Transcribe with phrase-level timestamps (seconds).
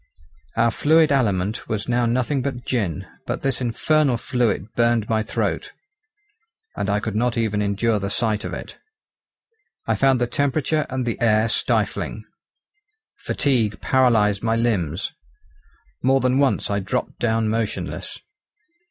[0.57, 5.73] Our fluid aliment was now nothing but gin; but this infernal fluid burned my throat,
[6.75, 8.79] and I could not even endure the sight of it.
[9.85, 12.25] I found the temperature and the air stifling.
[13.19, 15.11] Fatigue paralysed my limbs.
[16.01, 18.17] More than once I dropped down motionless.